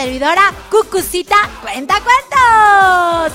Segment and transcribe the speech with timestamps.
[0.00, 3.32] servidora Cucucita Cuenta Cuentos.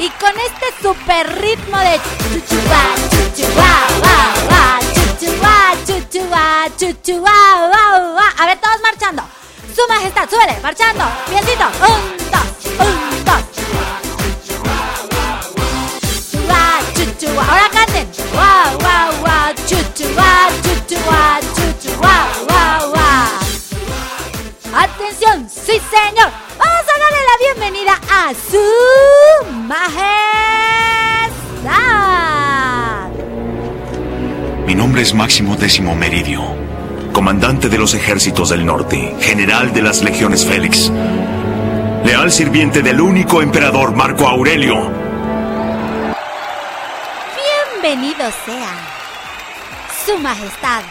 [0.00, 2.00] Y con este super ritmo de
[2.32, 2.82] chuchuba,
[3.12, 4.80] chuchuba,
[5.94, 7.30] chuchuba, chuchuba,
[8.38, 9.22] A ver, todos marchando.
[9.76, 11.04] Su majestad, súbele, marchando.
[11.28, 11.66] Piecito.
[11.88, 12.05] Un,
[34.98, 36.42] es Máximo Décimo Meridio,
[37.12, 40.90] comandante de los ejércitos del norte, general de las legiones Félix,
[42.04, 44.90] leal sirviente del único emperador Marco Aurelio.
[47.82, 48.72] Bienvenido sea,
[50.06, 50.82] Su Majestad,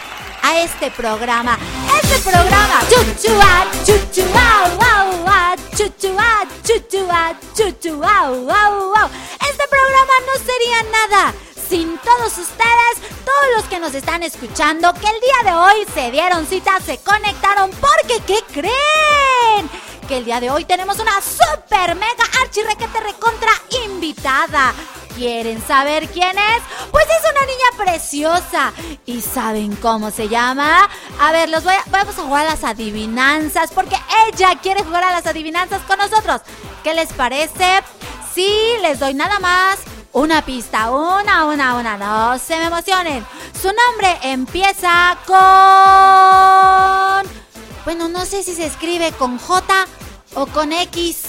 [0.42, 1.58] a este programa,
[2.02, 9.10] este programa, chuchua, chuchua, wow, wow, chuchua, chuchua, chuchua, wow, wow.
[9.40, 11.34] Este programa no sería nada
[11.68, 16.10] sin todos ustedes, todos los que nos están escuchando, que el día de hoy se
[16.10, 19.70] dieron cita, se conectaron, porque ¿qué creen?
[20.08, 23.50] Que el día de hoy tenemos una super mega archirrequete recontra
[23.84, 24.72] invitada.
[25.16, 26.62] ¿Quieren saber quién es?
[26.92, 28.72] Pues es una niña preciosa.
[29.06, 30.88] ¿Y saben cómo se llama?
[31.18, 33.96] A ver, los voy a, vamos a jugar a las adivinanzas porque
[34.28, 36.42] ella quiere jugar a las adivinanzas con nosotros.
[36.84, 37.82] ¿Qué les parece?
[38.34, 38.52] Sí,
[38.82, 39.78] les doy nada más
[40.16, 40.90] una pista.
[40.90, 41.96] Una, una, una.
[41.98, 43.24] No se me emocionen.
[43.60, 45.36] Su nombre empieza con...
[47.84, 49.86] Bueno, no sé si se escribe con J
[50.34, 51.24] o con X.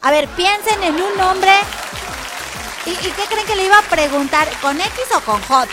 [0.00, 1.52] A ver, piensen en un nombre.
[2.86, 4.48] ¿Y, y qué creen que le iba a preguntar?
[4.62, 5.68] ¿Con X o con J?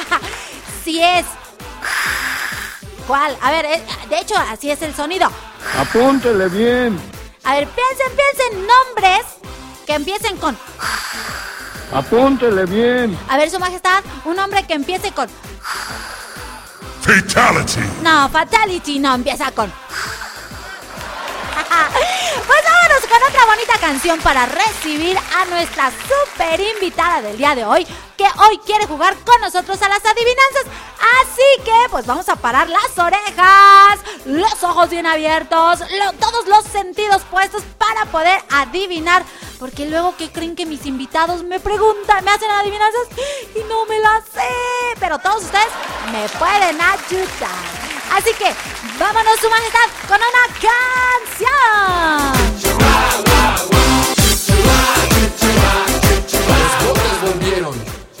[0.84, 1.26] si es...
[3.06, 3.36] ¿Cuál?
[3.42, 5.30] A ver, eh, de hecho, así es el sonido.
[5.78, 6.98] Apúntele bien.
[7.44, 9.26] A ver, piensen, piensen nombres
[9.86, 10.56] que empiecen con...
[11.92, 13.18] Apúntele bien.
[13.28, 15.28] A ver, Su Majestad, un nombre que empiece con...
[17.00, 17.80] Fatality.
[18.02, 19.72] No, Fatality no empieza con...
[21.66, 27.64] Pues vámonos con otra bonita canción para recibir a nuestra super invitada del día de
[27.64, 27.86] hoy,
[28.16, 30.64] que hoy quiere jugar con nosotros a las adivinanzas.
[31.22, 35.80] Así que, pues vamos a parar las orejas, los ojos bien abiertos,
[36.18, 39.24] todos los sentidos puestos para poder adivinar.
[39.58, 43.08] Porque luego, ¿qué creen que mis invitados me preguntan, me hacen adivinanzas
[43.54, 44.48] y no me las sé?
[44.98, 45.68] Pero todos ustedes
[46.12, 47.79] me pueden ayudar.
[48.12, 48.52] Así que,
[48.98, 49.48] vámonos, su
[50.08, 51.50] con una canción.
[56.48, 57.74] Los botes volvieron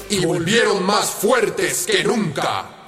[0.08, 2.79] y volvieron más fuertes que nunca.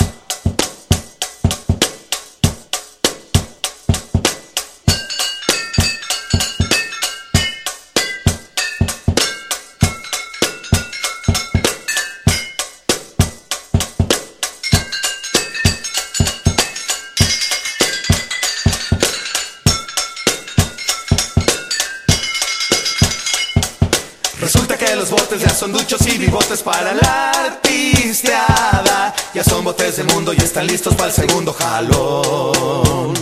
[25.63, 29.15] Son duchos y bigotes para la artisteada.
[29.33, 33.15] Ya son botes del mundo y están listos para el segundo jalón.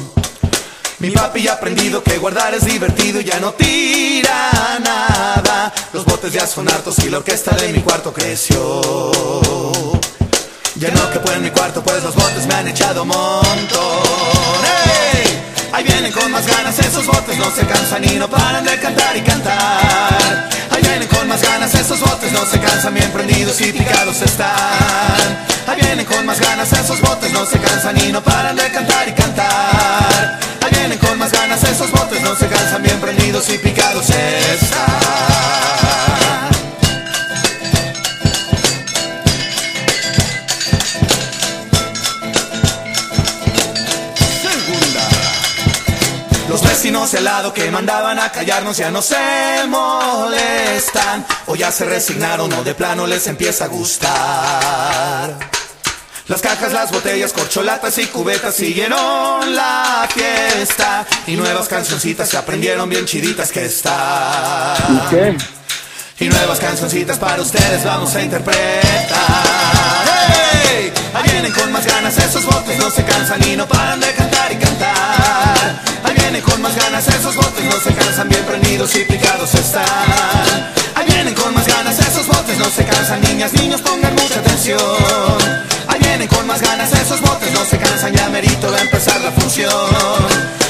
[1.01, 5.71] Mi papi ha aprendido que guardar es divertido y ya no tira nada.
[5.93, 8.81] Los botes ya son hartos y la orquesta de mi cuarto creció.
[10.77, 14.65] Ya no que en mi cuarto, pues los botes me han echado montón.
[15.13, 15.43] ¡Ey!
[15.73, 19.15] Ahí vienen con más ganas esos botes, no se cansan y no paran de cantar
[19.15, 20.60] y cantar.
[20.91, 24.51] Vienen con más ganas esos botes, no se cansan, bien prendidos y picados están.
[25.69, 29.09] Ahí vienen con más ganas esos botes, no se cansan y no paran de cantar
[29.09, 30.41] y cantar.
[30.61, 35.30] Ahí vienen con más ganas esos botes, no se cansan, bien prendidos y picados están.
[47.21, 49.15] Al lado que mandaban a callarnos ya no se
[49.69, 55.37] molestan o ya se resignaron o de plano les empieza a gustar.
[56.29, 62.89] Las cajas, las botellas, corcholatas y cubetas siguieron la fiesta y nuevas cancioncitas se aprendieron
[62.89, 64.79] bien chiditas que están.
[64.89, 65.37] ¿Y qué?
[66.25, 69.13] Y nuevas cancioncitas para ustedes vamos a interpretar.
[70.07, 70.91] ¡Hey!
[71.13, 74.53] Ahí vienen con más ganas esos botes, no se cansan y no paran de cantar
[74.53, 75.81] y cantar.
[76.11, 79.85] Ahí vienen con más ganas esos botes, no se cansan, bien prendidos y picados están.
[80.97, 84.81] Ahí vienen con más ganas esos botes, no se cansan, niñas, niños, pongan mucha atención.
[85.87, 89.31] Ahí vienen con más ganas esos botes, no se cansan, ya merito a empezar la
[89.31, 89.71] función.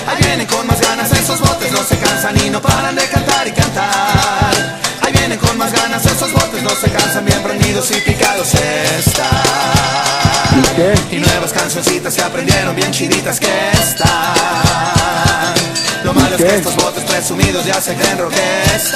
[0.07, 3.49] Ahí vienen con más ganas esos botes, no se cansan y no paran de cantar
[3.49, 4.79] y cantar.
[5.01, 10.20] Ahí vienen con más ganas esos botes, no se cansan, bien prendidos y picados están.
[10.57, 10.95] ¿Y qué?
[11.17, 14.11] Y nuevas cancioncitas se aprendieron bien chiditas que están.
[16.05, 18.91] Lo malo es que estos botes presumidos ya se creen rockstars.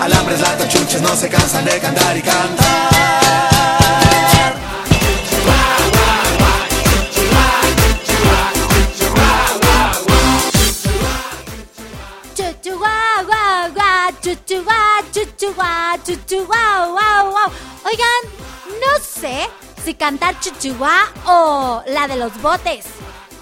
[0.00, 2.90] Alambres, lata, chuches no se cansan de cantar y cantar.
[12.34, 14.89] Chuchu guau guau guau, chuchu guau,
[15.40, 17.50] chuchu guau, chuchu guau guau guau.
[17.88, 18.22] Oigan,
[18.82, 19.48] no sé
[19.82, 22.84] si cantar chuchu guau o la de los botes.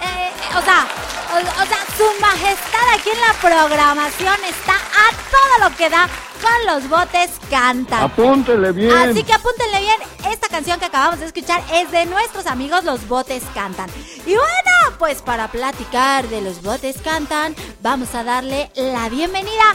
[0.00, 0.86] eh, o sea,
[1.34, 6.08] o, o sea, su majestad aquí en la programación está a todo lo que da
[6.40, 8.02] con los botes cantan.
[8.02, 8.92] Apúntele bien.
[9.10, 9.96] Así que apúntenle bien,
[10.30, 13.88] esta canción que acabamos de escuchar es de nuestros amigos Los Botes Cantan.
[14.26, 19.74] Y bueno, pues para platicar de Los Botes Cantan, vamos a darle la bienvenida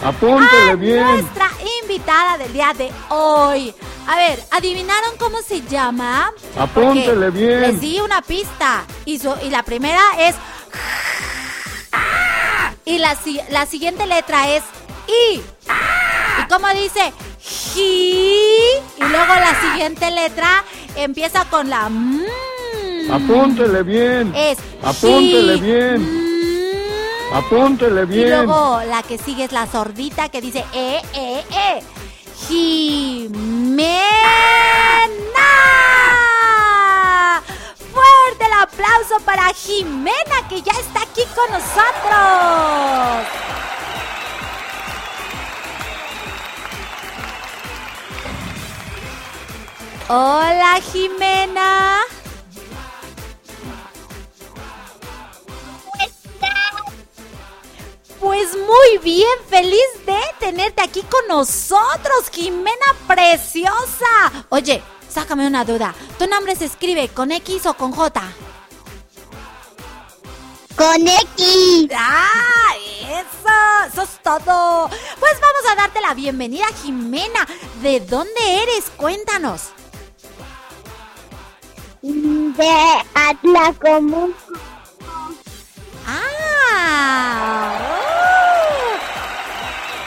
[0.72, 1.04] a bien.
[1.04, 1.50] nuestra
[1.84, 3.74] invitada del día de hoy.
[4.08, 6.32] A ver, ¿adivinaron cómo se llama?
[6.58, 7.62] Apúntele Porque bien.
[7.62, 10.36] Les di una pista y, su- y la primera es...
[12.86, 13.18] Y la,
[13.50, 14.64] la siguiente letra es
[15.08, 15.42] I.
[16.54, 17.12] ¿Y cómo dice?
[17.74, 17.80] Ji.
[18.98, 20.64] Y luego la siguiente letra
[20.96, 22.24] empieza con la M.
[23.12, 24.32] Apúntele bien.
[24.36, 26.78] Es Apúntele bien.
[27.34, 28.46] Apúntele Y bien.
[28.46, 31.84] luego la que sigue es la sordita que dice E, E, E.
[32.48, 34.04] Jimena.
[37.92, 43.28] Fuerte el aplauso para Jimena que ya está aquí con nosotros.
[50.10, 52.02] Hola Jimena.
[58.20, 64.46] Pues muy bien, feliz de tenerte aquí con nosotros, Jimena Preciosa.
[64.50, 65.96] Oye, sácame una duda.
[66.20, 68.22] ¿Tu nombre se escribe con X o con J?
[70.76, 71.90] Con X.
[71.96, 72.74] ¡Ah!
[73.04, 73.88] ¡Eso!
[73.92, 74.90] ¡Eso es todo!
[75.20, 77.48] Pues vamos a darte la bienvenida, Jimena.
[77.82, 78.90] ¿De dónde eres?
[78.98, 79.70] Cuéntanos.
[82.04, 82.70] De
[83.16, 84.36] Atlacomulco.
[86.06, 87.80] ¡Ah!
[87.80, 89.00] ¡Oh!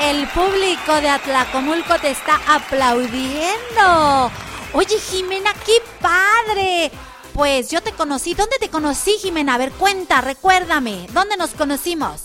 [0.02, 4.30] El público de Atlacomulco te está aplaudiendo.
[4.74, 6.90] Oye, Jimena, qué padre.
[7.32, 8.34] Pues yo te conocí.
[8.34, 9.54] ¿Dónde te conocí, Jimena?
[9.54, 11.06] A ver, cuenta, recuérdame.
[11.12, 12.24] ¿Dónde nos conocimos?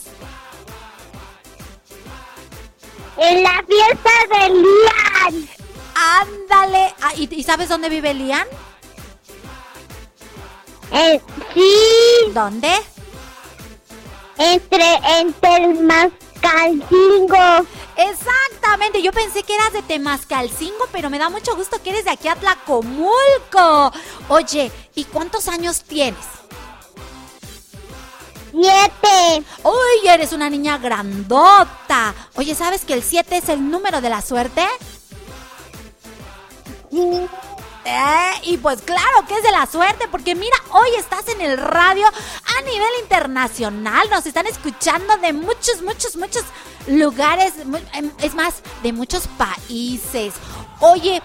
[3.15, 5.49] En la fiesta de Lian.
[5.95, 6.93] Ándale.
[7.01, 8.45] Ah, ¿y, y sabes dónde vive Lian?
[10.91, 11.21] Eh,
[11.53, 12.71] sí, ¿Dónde?
[14.37, 17.65] entre, entre el Mascalcingo.
[17.95, 22.11] Exactamente, yo pensé que eras de Temascalcingo, pero me da mucho gusto que eres de
[22.11, 23.91] aquí a Tlacomulco.
[24.29, 26.25] Oye, ¿y cuántos años tienes?
[28.51, 29.45] Siete.
[29.63, 32.13] Uy, eres una niña grandota.
[32.35, 34.65] Oye, ¿sabes que el 7 es el número de la suerte?
[36.91, 37.27] Sí.
[37.83, 41.57] Eh, y pues claro que es de la suerte, porque mira, hoy estás en el
[41.57, 44.07] radio a nivel internacional.
[44.09, 46.43] Nos están escuchando de muchos, muchos, muchos
[46.87, 47.53] lugares.
[47.93, 50.33] em, Es más, de muchos países.
[50.79, 51.21] Oye.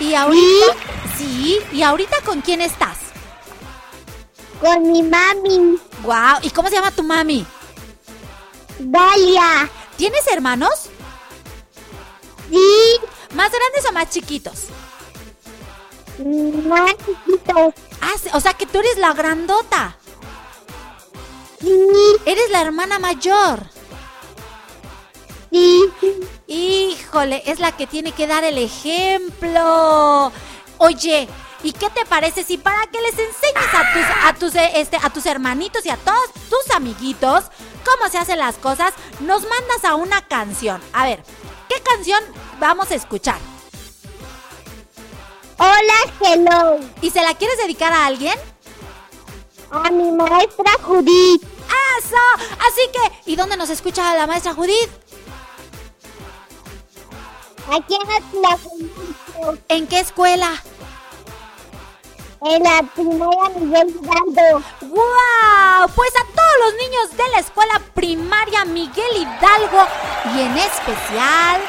[0.00, 0.74] Y ahorita,
[1.16, 2.98] sí, y ahorita con quién estás?
[4.60, 5.78] Con mi mami.
[6.02, 7.46] Wow, ¿y cómo se llama tu mami?
[8.78, 9.70] Dalia.
[10.02, 10.90] ¿Tienes hermanos?
[12.50, 12.98] Sí.
[13.36, 14.64] ¿Más grandes o más chiquitos?
[16.66, 17.72] Más chiquitos.
[18.00, 19.96] Ah, o sea que tú eres la grandota.
[21.60, 21.78] Sí.
[22.26, 23.60] Eres la hermana mayor.
[25.52, 25.84] Sí.
[26.48, 30.32] Híjole, es la que tiene que dar el ejemplo.
[30.78, 31.28] Oye,
[31.62, 34.96] ¿y qué te parece si para que les enseñes a tus, a tus, eh, este,
[34.96, 37.44] a tus hermanitos y a todos tus amiguitos
[37.84, 40.80] cómo se hacen las cosas, nos mandas a una canción?
[40.92, 41.22] A ver,
[41.68, 42.22] ¿qué canción
[42.58, 43.38] vamos a escuchar?
[45.58, 46.80] Hola, hello.
[47.00, 48.36] ¿Y se la quieres dedicar a alguien?
[49.70, 51.42] A mi maestra Judith.
[51.98, 52.16] ¡Eso!
[52.58, 54.90] Así que, ¿y dónde nos escucha la maestra Judith?
[57.70, 59.58] Aquí en Atlacomulco.
[59.68, 60.62] ¿En qué escuela?
[62.44, 64.62] En la primera Miguel Hidalgo.
[64.80, 65.88] ¡Wow!
[65.94, 69.86] Pues a todos los niños de la escuela primaria Miguel Hidalgo
[70.34, 71.60] y en especial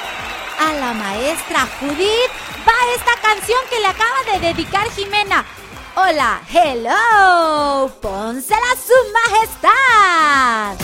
[0.60, 2.32] a la maestra Judith
[2.68, 5.46] va esta canción que le acaba de dedicar Jimena.
[5.96, 10.77] Hola, hello, pónsela su majestad.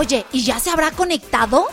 [0.00, 1.68] Oye, ¿y ya se habrá conectado?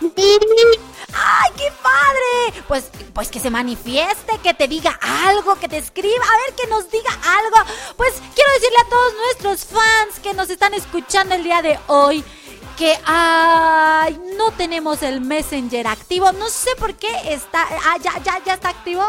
[0.00, 2.64] ¡Ay, qué padre!
[2.66, 6.66] Pues, pues que se manifieste, que te diga algo, que te escriba, a ver, que
[6.68, 7.70] nos diga algo.
[7.98, 12.24] Pues quiero decirle a todos nuestros fans que nos están escuchando el día de hoy
[12.78, 12.96] que
[14.38, 16.32] no tenemos el Messenger activo.
[16.32, 17.66] No sé por qué está.
[17.84, 19.04] Ah, ya, ya, ya está activo.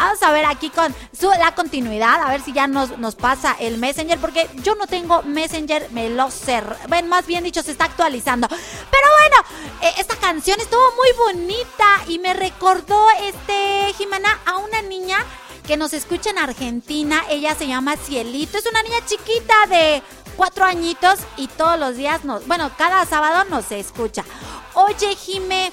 [0.00, 3.54] Vamos a ver aquí con su, la continuidad, a ver si ya nos, nos pasa
[3.60, 6.74] el Messenger, porque yo no tengo Messenger, me lo cerré.
[6.88, 8.48] Bueno, más bien dicho, se está actualizando.
[8.48, 14.80] Pero bueno, eh, esta canción estuvo muy bonita y me recordó, este, Jimena, a una
[14.80, 15.18] niña
[15.66, 17.22] que nos escucha en Argentina.
[17.28, 20.02] Ella se llama Cielito, es una niña chiquita de
[20.34, 24.24] cuatro añitos y todos los días nos, bueno, cada sábado nos escucha.
[24.72, 25.70] Oye, Jime,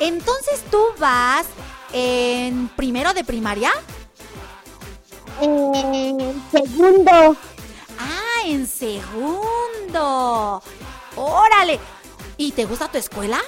[0.00, 1.46] entonces tú vas
[1.92, 3.70] en primero de primaria?
[5.40, 7.36] En segundo.
[7.98, 10.62] Ah, en segundo.
[11.16, 11.78] Órale.
[12.36, 13.40] ¿Y te gusta tu escuela?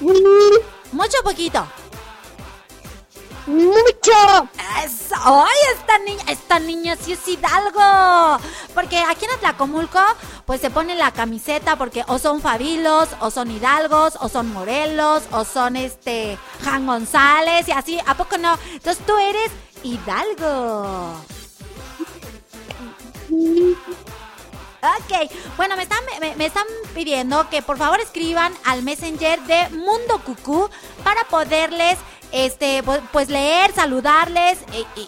[0.00, 1.66] Mucho o poquito.
[3.50, 4.48] Mucho.
[4.58, 6.24] ¡Ay, esta niña!
[6.28, 8.38] Esta niña sí es Hidalgo.
[8.74, 9.98] Porque aquí en Atlacomulco,
[10.46, 15.24] pues se pone la camiseta porque o son Fabilos, o son Hidalgos, o son Morelos,
[15.32, 17.98] o son este Jan González y así.
[18.06, 18.56] ¿A poco no?
[18.72, 19.50] Entonces tú eres
[19.82, 21.16] Hidalgo.
[24.82, 29.68] Ok, bueno, me están, me, me están pidiendo que por favor escriban al Messenger de
[29.70, 30.70] Mundo Cucú
[31.04, 31.98] para poderles
[32.32, 34.58] este, pues, pues leer, saludarles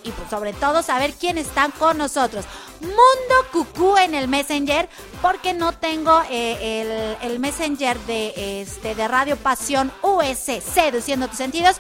[0.05, 2.45] y, pues, sobre todo saber quién están con nosotros.
[2.81, 4.89] Mundo Cucú en el Messenger,
[5.21, 10.39] porque no tengo eh, el, el Messenger de, este, de Radio Pasión US,
[10.75, 11.77] seduciendo tus sentidos.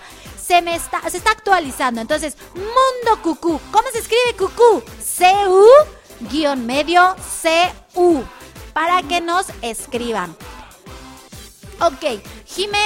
[0.46, 2.00] Se me está, se está actualizando.
[2.00, 3.60] Entonces, Mundo Cucú.
[3.70, 4.82] ¿Cómo se escribe Cucú?
[5.02, 5.64] C-U
[6.30, 8.22] guion medio C-U.
[8.72, 10.36] Para que nos escriban.
[11.80, 12.78] Ok, Jime,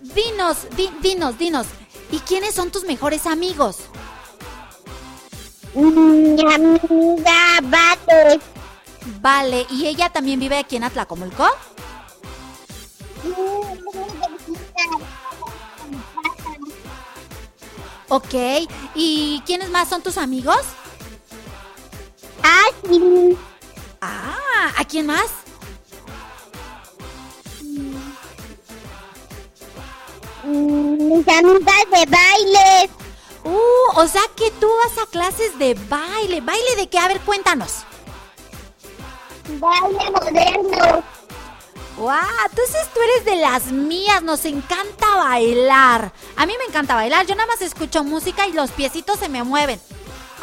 [0.00, 1.66] dinos, di- dinos, dinos.
[2.10, 3.78] ¿Y quiénes son tus mejores amigos?
[5.74, 8.40] Mi amiga Bate.
[9.20, 11.46] Vale, ¿y ella también vive aquí en Atlacomulco?
[18.08, 18.34] Ok,
[18.94, 20.60] ¿y quiénes más son tus amigos?
[22.42, 23.36] Así.
[24.00, 25.43] Ah, ¿a quién más?
[30.44, 32.90] Mis amigas de baile.
[33.44, 36.40] Uh, o sea que tú vas a clases de baile.
[36.40, 36.98] ¿Baile de qué?
[36.98, 37.84] A ver, cuéntanos.
[39.58, 41.02] Baile moderno.
[41.96, 42.12] ¡Wow!
[42.50, 46.12] Entonces tú eres de las mías, nos encanta bailar.
[46.36, 49.44] A mí me encanta bailar, yo nada más escucho música y los piecitos se me
[49.44, 49.80] mueven.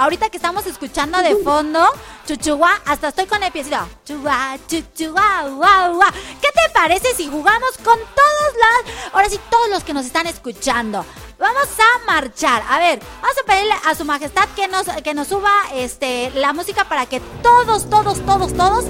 [0.02, 1.80] Ahorita que estamos escuchando de fondo,
[2.28, 3.78] chuchuá, hasta estoy con el piecito.
[4.04, 6.12] Chuá, chuchuá, guau, guau.
[6.42, 10.26] ¿Qué te parece si jugamos con todos los, ahora sí, todos los que nos están
[10.26, 11.06] escuchando?
[11.40, 12.64] Vamos a marchar.
[12.68, 16.52] A ver, vamos a pedirle a su majestad que nos, que nos suba este, la
[16.52, 18.86] música para que todos, todos, todos, todos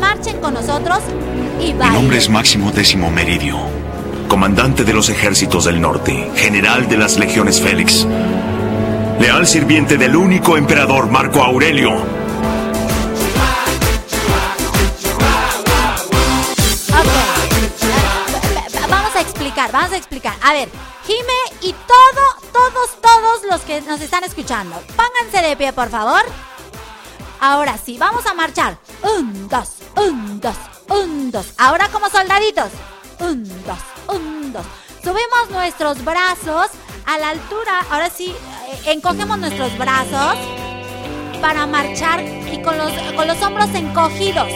[0.00, 0.98] marchen con nosotros
[1.62, 1.94] y Mi bailen.
[1.94, 3.56] nombre es Máximo Décimo Meridio,
[4.28, 8.06] comandante de los ejércitos del norte, general de las legiones Félix,
[9.22, 11.90] leal sirviente del único emperador Marco Aurelio.
[18.88, 20.34] Vamos a explicar, vamos a explicar.
[20.42, 20.68] A ver,
[21.06, 26.22] Jime y todo, todos, todos los que nos están escuchando, pónganse de pie, por favor.
[27.38, 28.76] Ahora sí, vamos a marchar.
[29.04, 30.56] Un, dos, un, dos,
[30.88, 31.46] un, dos.
[31.58, 32.72] Ahora como soldaditos.
[33.20, 33.78] Un, dos,
[34.16, 34.66] un, dos.
[35.00, 36.70] Subimos nuestros brazos
[37.06, 37.84] a la altura.
[37.90, 38.34] Ahora sí,
[38.68, 40.36] eh, encogemos nuestros brazos
[41.40, 44.48] para marchar y con los, con los hombros encogidos.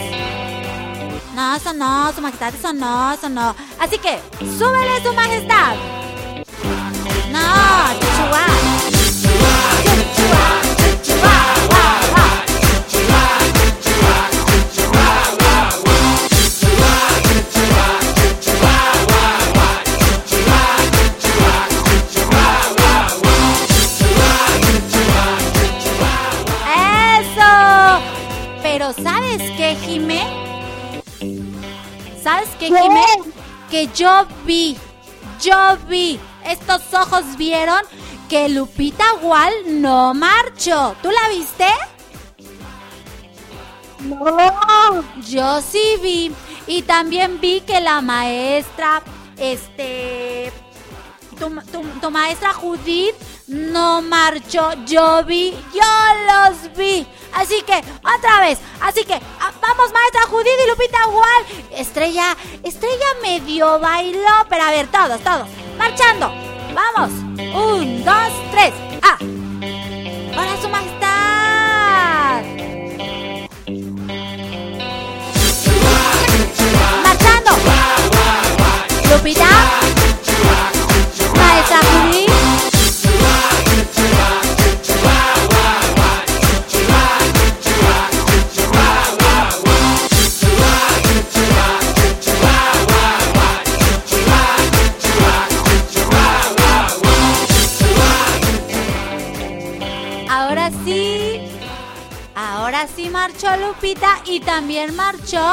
[1.35, 3.55] No, eso no, su majestad, eso no, eso no.
[3.79, 5.75] Así que, súbele su majestad.
[7.31, 8.86] No, chuchuá.
[32.57, 32.81] ¿Sabes qué, ¿Qué?
[32.81, 33.33] Jime?
[33.69, 34.77] Que yo vi,
[35.41, 37.81] yo vi, estos ojos vieron
[38.29, 40.95] que Lupita Wall no marchó.
[41.01, 41.67] ¿Tú la viste?
[43.99, 45.03] No.
[45.27, 46.31] Yo sí vi.
[46.67, 49.01] Y también vi que la maestra,
[49.37, 50.51] este,
[51.37, 53.15] tu, maestra Judith
[53.47, 54.73] no marchó.
[54.85, 55.83] Yo vi, yo
[56.27, 57.07] los vi.
[57.33, 58.59] Así que, otra vez.
[58.81, 61.45] Así que, ah, vamos, maestra Judith y Lupita igual.
[61.71, 64.45] Estrella, Estrella medio bailó.
[64.49, 65.47] Pero a ver, todos, todos.
[65.77, 66.31] Marchando.
[66.73, 67.11] Vamos.
[67.11, 68.73] Un, dos, tres.
[69.01, 69.17] Ah.
[69.19, 70.86] Hola, su majestad.
[104.37, 105.43] Y también marchó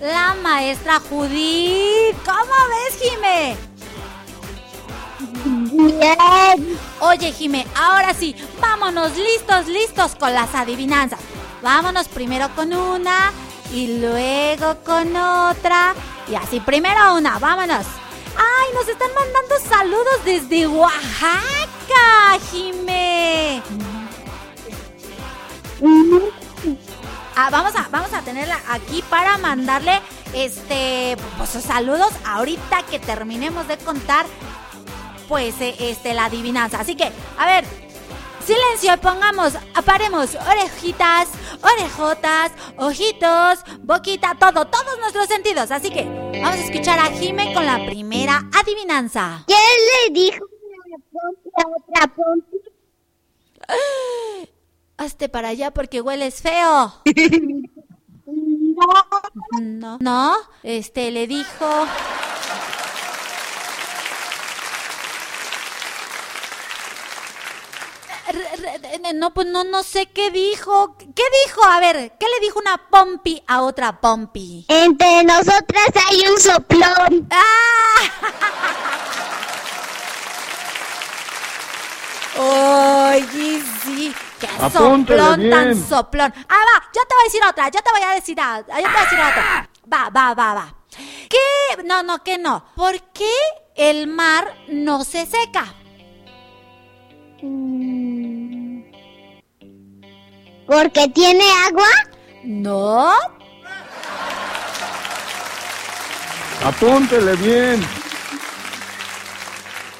[0.00, 2.16] la maestra Judith.
[2.24, 3.56] ¿Cómo ves, Jime?
[5.98, 6.78] Bien.
[7.00, 11.18] Oye, Jime, ahora sí, vámonos listos, listos con las adivinanzas.
[11.62, 13.32] Vámonos primero con una
[13.72, 15.94] y luego con otra.
[16.30, 17.86] Y así, primero una, vámonos.
[18.36, 23.62] ¡Ay, nos están mandando saludos desde Oaxaca, Jime!
[27.40, 30.00] Ah, vamos a, vamos a tenerla aquí para mandarle
[30.34, 34.26] este pues saludos ahorita que terminemos de contar
[35.28, 36.80] pues eh, este la adivinanza.
[36.80, 37.64] Así que, a ver,
[38.44, 41.28] silencio, pongamos, aparemos orejitas,
[41.62, 45.70] orejotas, ojitos, boquita, todo, todos nuestros sentidos.
[45.70, 46.02] Así que
[46.42, 49.44] vamos a escuchar a Jime con la primera adivinanza.
[49.46, 52.56] ¿Quién le dijo una pompi a otra pompi?
[54.98, 56.94] Hazte para allá porque hueles feo.
[59.60, 61.66] No, no, este le dijo.
[69.14, 70.96] No, pues no, no sé qué dijo.
[70.98, 71.64] ¿Qué dijo?
[71.64, 74.66] A ver, ¿qué le dijo una pompi a otra pompi?
[74.68, 77.28] Entre nosotras hay un soplón.
[82.38, 86.32] Oye, sí, qué Apúntele soplón tan soplón.
[86.48, 88.64] Ah, va, yo te voy a decir otra, yo te voy a decir otra, yo
[88.66, 89.70] te voy a decir otra.
[89.92, 90.74] Va, va, va, va.
[91.28, 91.82] ¿Qué?
[91.84, 92.64] No, no, que no.
[92.74, 93.32] ¿Por qué
[93.76, 95.64] el mar no se seca?
[97.42, 98.82] Mm.
[100.66, 101.88] ¿Porque tiene agua?
[102.44, 103.14] No,
[106.64, 107.80] Apúntele bien.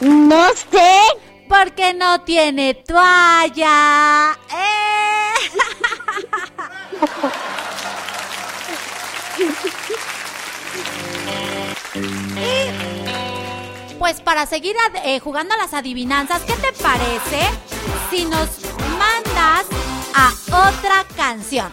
[0.01, 1.28] No sé.
[1.49, 4.39] Porque no tiene toalla.
[4.51, 4.79] ¡Eh!
[13.99, 17.49] Pues para seguir eh, jugando a las adivinanzas, ¿qué te parece
[18.11, 18.49] si nos
[18.99, 19.67] mandas
[20.15, 20.33] a
[20.69, 21.73] otra canción?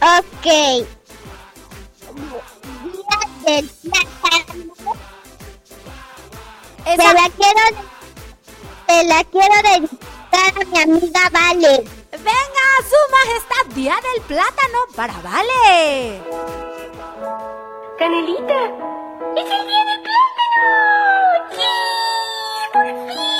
[0.00, 0.86] Ok.
[6.88, 7.60] Esa- Se la quiero,
[8.88, 11.84] se la quiero dedicar a mi amiga Vale.
[12.10, 16.22] Venga, su majestad, Día del Plátano para Vale.
[17.98, 18.60] Canelita,
[19.36, 21.50] es el día del plátano.
[21.50, 21.62] ¡Sí!
[22.72, 23.37] ¡Por fin!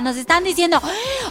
[0.00, 0.80] Nos están diciendo,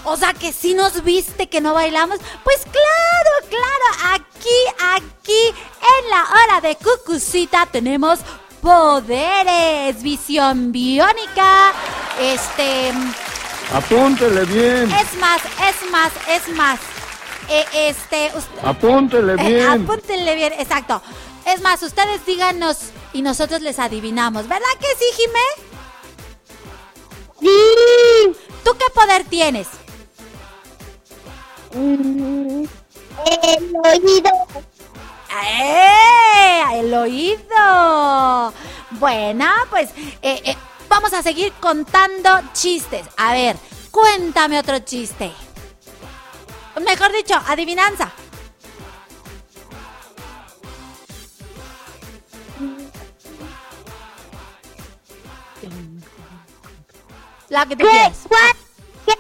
[0.04, 2.19] o sea que si nos viste que no bailamos.
[2.43, 8.19] Pues claro, claro, aquí, aquí, en la hora de Cucucita tenemos
[8.62, 11.74] poderes, visión biónica,
[12.19, 12.91] este,
[13.74, 14.91] Apúntele bien.
[14.91, 16.80] es más, es más, es más.
[17.50, 19.67] Eh, este, us- Apúntele eh, bien.
[19.84, 21.02] apúntenle bien, exacto.
[21.45, 22.78] Es más, ustedes díganos
[23.13, 25.67] y nosotros les adivinamos, ¿verdad que sí, Jimé?
[27.39, 28.36] Sí.
[28.63, 29.67] ¿Tú qué poder tienes?
[31.74, 32.63] Mm,
[33.26, 34.32] El oído.
[35.43, 36.63] ¡Eh!
[36.74, 38.54] ¡El oído!
[38.91, 39.89] Bueno, pues
[40.21, 40.56] eh, eh,
[40.89, 43.06] vamos a seguir contando chistes.
[43.17, 43.56] A ver,
[43.89, 45.32] cuéntame otro chiste.
[46.86, 48.12] Mejor dicho, adivinanza.
[57.52, 58.20] La que ¿Qué, quieras.
[58.30, 58.56] cuál-
[59.06, 59.20] qué-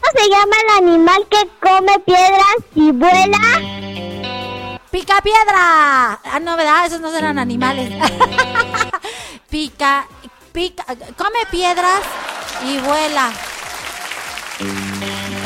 [0.00, 4.80] ¿Cómo se llama el animal que come piedras y vuela?
[4.90, 6.18] ¡Pica piedra!
[6.24, 6.86] Ah, no, ¿verdad?
[6.86, 7.92] Esos no serán animales.
[9.50, 10.08] pica,
[10.52, 10.84] pica,
[11.18, 12.00] come piedras
[12.66, 13.30] y vuela.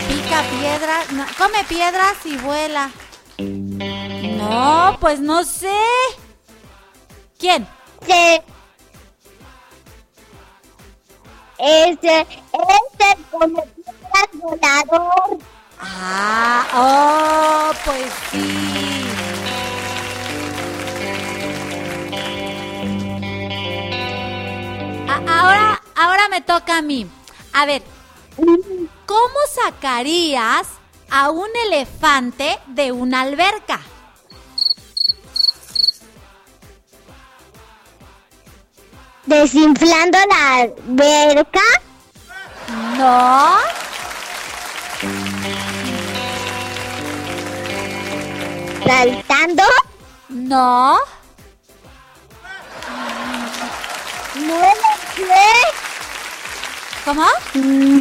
[0.09, 2.91] Pica piedras, no, come piedras y vuela.
[3.39, 5.77] No, pues no sé.
[7.39, 7.67] ¿Quién?
[8.07, 8.41] Se...
[11.65, 15.39] Ese, ese come piedras volador.
[15.81, 19.07] Ah, oh, pues sí.
[25.27, 27.07] Ahora, ahora me toca a mí.
[27.55, 27.83] A ver,
[29.07, 30.69] ¿cómo sacarías
[31.11, 33.81] a un elefante de una alberca?
[39.27, 41.61] Desinflando la alberca.
[42.97, 43.57] No.
[48.87, 49.63] Saltando.
[50.29, 50.99] No.
[54.37, 55.51] No lo sé.
[57.05, 57.27] ¿Cómo?
[57.55, 57.99] Mm,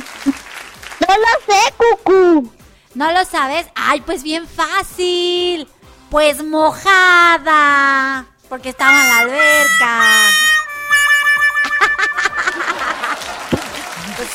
[1.00, 2.54] No lo sé, cucú.
[2.96, 3.66] ¿No lo sabes?
[3.76, 5.68] Ay, pues bien fácil.
[6.10, 8.26] Pues mojada.
[8.50, 10.30] Porque estaba en la alberca.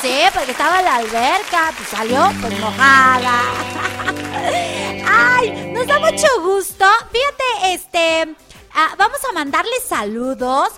[0.01, 1.73] Sí, porque estaba en la alberca.
[1.77, 3.43] Pues salió pues mojada.
[5.07, 6.85] Ay, nos da mucho gusto.
[7.11, 8.37] Fíjate, este,
[8.75, 10.71] ah, vamos a mandarles saludos.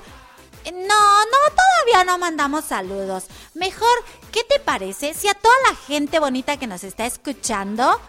[0.65, 3.25] No, no, todavía no mandamos saludos.
[3.55, 8.01] Mejor, ¿qué te parece si a toda la gente bonita que nos está escuchando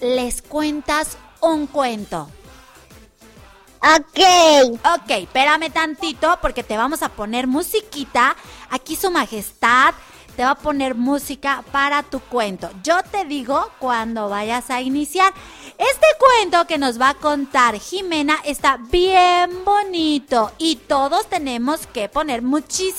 [0.00, 2.30] les cuentas un cuento?
[3.82, 4.78] Ok.
[4.94, 8.36] Ok, espérame tantito porque te vamos a poner musiquita.
[8.70, 9.94] Aquí su majestad
[10.40, 12.70] te va a poner música para tu cuento.
[12.82, 15.34] Yo te digo cuando vayas a iniciar.
[15.76, 22.08] Este cuento que nos va a contar Jimena está bien bonito y todos tenemos que
[22.08, 22.96] poner muchísima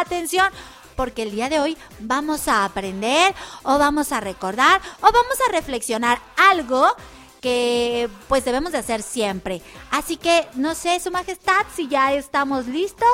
[0.00, 0.48] atención
[0.96, 5.52] porque el día de hoy vamos a aprender o vamos a recordar o vamos a
[5.52, 6.96] reflexionar algo
[7.40, 9.62] que pues debemos de hacer siempre.
[9.92, 13.06] Así que no sé, Su Majestad, si ya estamos listos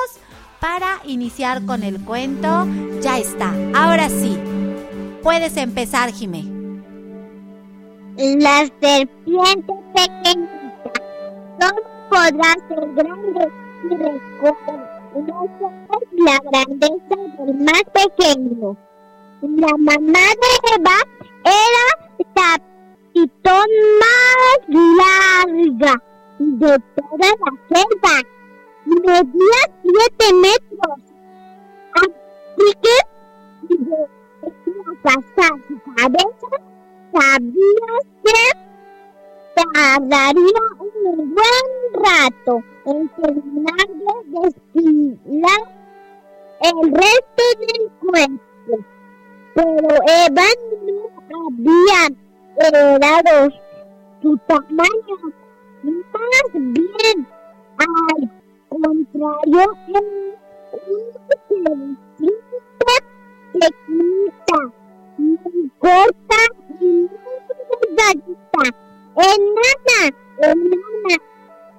[0.61, 2.67] para iniciar con el cuento.
[3.01, 3.51] Ya está.
[3.73, 4.37] Ahora sí.
[5.23, 6.45] Puedes empezar, Jimé.
[8.15, 10.51] La serpiente pequeñita
[11.59, 14.91] solo podrá ser grande si recoge
[16.25, 18.77] la grandeza del más pequeño.
[19.41, 20.97] La mamá de Eva
[21.43, 21.85] era
[22.35, 22.61] la
[23.13, 23.67] pitón
[23.99, 26.03] más larga
[26.39, 28.40] de toda la selva.
[28.85, 30.99] Medía siete metros.
[31.93, 32.95] Así que,
[35.03, 36.49] pasar su cabeza,
[37.11, 38.41] sabías que
[39.55, 41.67] tardaría un buen
[42.03, 45.61] rato en terminar de destilar
[46.61, 48.85] el resto del cuento.
[49.53, 49.89] Pero
[50.27, 50.47] Eva
[50.85, 52.01] no había
[52.57, 53.51] heredado
[54.21, 55.17] su tamaño,
[55.83, 57.27] más bien
[57.77, 58.40] al
[58.71, 60.01] contrario, es
[61.49, 61.77] una
[63.53, 64.59] pequeñita
[65.17, 66.39] muy corta
[66.79, 67.09] y muy
[67.97, 68.63] delgadita.
[69.15, 70.01] Enana,
[70.39, 71.15] enana,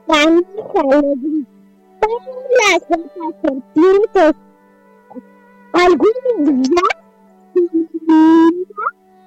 [0.06, 4.34] canija, le gritaron las otras serpientes.
[5.72, 6.18] Algún
[6.62, 6.86] día,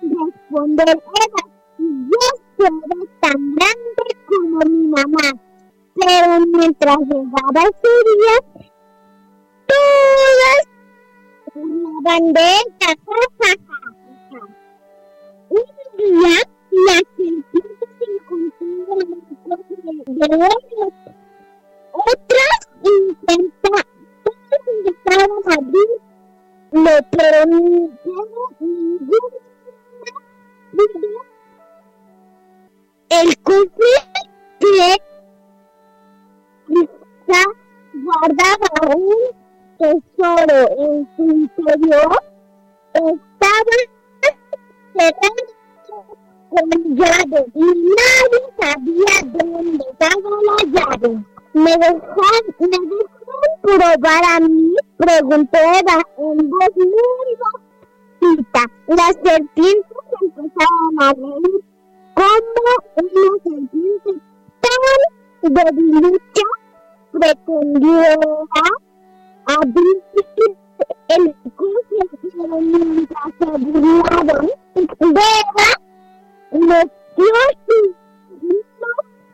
[0.01, 1.41] responder Eva,
[1.79, 2.23] yo
[2.57, 5.27] seré tan grande como mi mamá.
[5.95, 8.35] Pero mientras llegaba ese día,
[9.65, 10.61] todas
[11.53, 12.89] burlaban de ella.
[15.49, 15.65] Un
[15.97, 16.37] día
[16.71, 20.93] la serpiente se encontraba en el coche de ellos.
[21.93, 23.87] Otras intentaban,
[24.25, 29.37] todos intentaban abrirlo, pero ninguno, ninguno
[30.73, 31.21] pudo.
[33.09, 33.29] El
[36.67, 37.41] quizá
[37.93, 39.45] guardaba un
[39.77, 42.19] tesoro en su interior
[42.93, 43.75] estaba
[44.93, 45.55] cerrado
[46.49, 51.25] con llave y nadie sabía dónde estaba la llave.
[51.53, 54.75] ¿Me dejan, me dejan probar a mí?
[54.97, 55.57] Preguntó
[56.17, 58.65] en voz muy bajita.
[58.87, 61.63] Las serpientes empezaron a reír
[62.13, 62.57] como
[63.01, 64.21] una serpiente
[64.61, 65.14] tan
[65.49, 66.43] debilucha
[67.11, 68.15] pretendiera
[69.45, 70.03] abrir
[71.07, 71.35] el
[72.37, 74.49] pero mientras se burlaron,
[74.99, 75.69] Beba
[76.51, 77.35] metió
[77.69, 77.95] su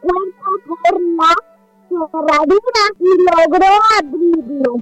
[0.02, 1.32] cuerpo por la
[1.90, 4.76] cerradura y logró abrirlo.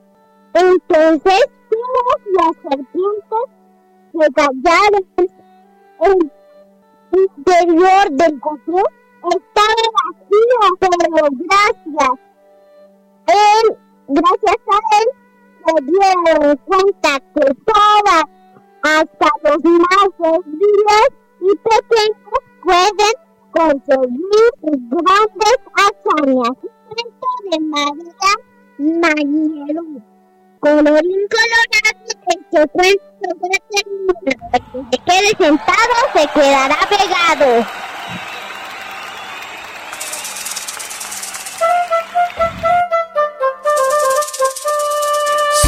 [0.53, 3.45] Entonces todas las serpientes
[4.12, 5.06] se callaron.
[6.01, 6.31] El
[7.12, 8.83] interior del cofre
[9.23, 12.29] estaba vacío, pero gracias
[13.29, 15.07] él, gracias a él,
[15.65, 18.23] se dieron cuenta que todas,
[18.81, 21.09] hasta los más débiles
[21.41, 23.15] y pequeños, pueden
[23.51, 26.55] conseguir grandes hazañas.
[26.89, 28.33] Cuento de María
[28.77, 29.83] Mañero.
[30.59, 34.13] Colorín colorado, cuento termina.
[34.53, 37.65] El que se quede sentado se quedará pegado.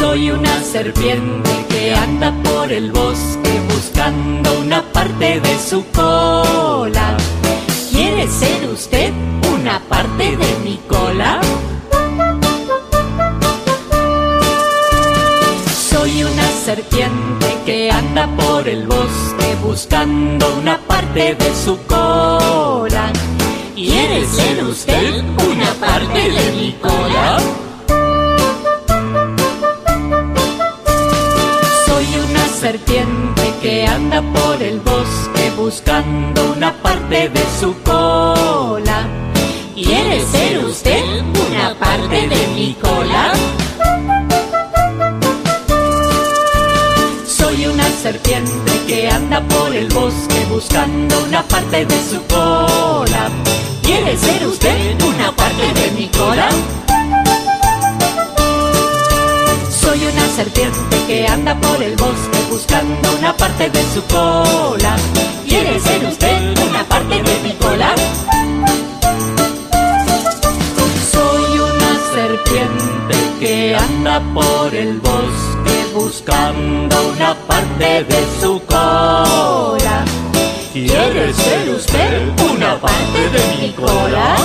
[0.01, 7.15] Soy una serpiente que anda por el bosque buscando una parte de su cola.
[7.91, 9.13] ¿Quiere ser usted
[9.53, 11.39] una parte de mi cola?
[15.91, 23.13] Soy una serpiente que anda por el bosque buscando una parte de su cola.
[23.75, 27.00] ¿Quiere ser usted una parte de mi cola?
[33.91, 39.07] Anda por el bosque buscando una parte de su cola.
[39.75, 41.03] ¿Quiere ser usted
[41.47, 43.33] una parte de mi cola?
[47.27, 53.29] Soy una serpiente que anda por el bosque buscando una parte de su cola.
[53.83, 56.49] ¿Quiere ser usted una parte de mi cola?
[60.43, 64.95] Serpiente que anda por el bosque buscando una parte de su cola.
[65.47, 67.93] ¿Quiere ser usted una parte de mi cola?
[71.11, 80.05] Soy una serpiente que anda por el bosque buscando una parte de su cola.
[80.73, 84.37] ¿Quiere ser usted una parte de mi cola?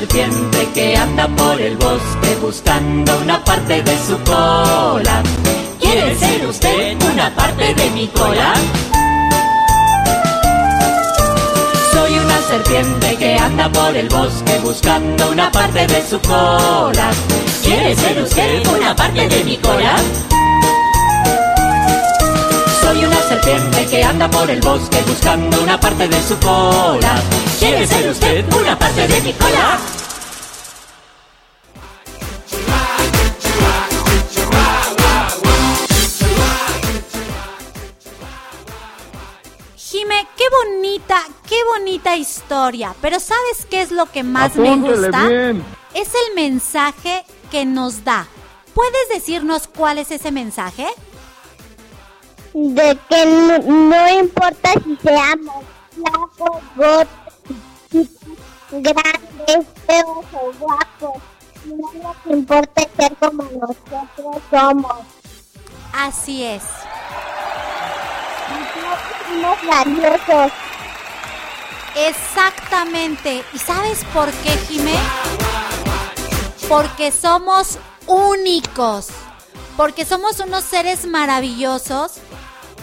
[0.00, 5.22] Serpiente que anda por el bosque buscando una parte de su cola.
[5.78, 8.54] ¿Quiere ser usted una parte de mi cola?
[11.92, 17.10] Soy una serpiente que anda por el bosque buscando una parte de su cola.
[17.62, 19.96] ¿Quiere ser usted una parte de mi cola?
[22.90, 27.22] Soy una serpiente que anda por el bosque buscando una parte de su cola.
[27.60, 29.78] ¿Quiere ser usted una parte de mi cola?
[39.76, 42.92] Jime, qué bonita, qué bonita historia.
[43.00, 45.28] Pero ¿sabes qué es lo que más me gusta?
[45.28, 45.64] bien.
[45.94, 48.26] Es el mensaje que nos da.
[48.74, 50.88] ¿Puedes decirnos cuál es ese mensaje?
[52.52, 58.08] De que no, no importa si seamos flacos, gordos,
[58.70, 61.22] grandes, feos o guapos,
[61.64, 64.96] no que importa ser como nosotros somos.
[65.92, 66.62] Así es.
[69.26, 70.52] Somos valiosos.
[71.96, 73.44] Exactamente.
[73.52, 74.94] ¿Y sabes por qué, Jimé?
[76.68, 79.08] Porque somos únicos.
[79.76, 82.20] Porque somos unos seres maravillosos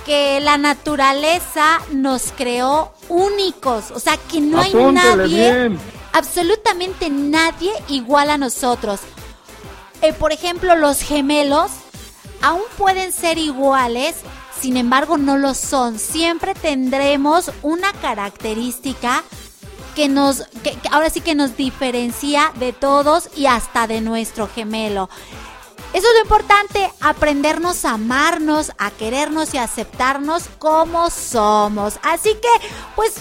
[0.08, 3.92] que la naturaleza nos creó únicos.
[3.92, 5.80] O sea, que no hay nadie, bien.
[6.14, 9.02] absolutamente nadie igual a nosotros.
[10.02, 11.72] eh, por ejemplo, los gemelos
[12.42, 14.16] aún pueden ser iguales,
[14.60, 16.00] sin embargo no lo son.
[16.00, 19.24] Siempre tendremos una característica
[19.94, 24.48] que nos, que, que ahora sí que nos diferencia de todos y hasta de nuestro
[24.48, 25.10] gemelo.
[25.98, 32.00] Eso es lo importante, aprendernos a amarnos, a querernos y a aceptarnos como somos.
[32.04, 33.16] Así que, pues,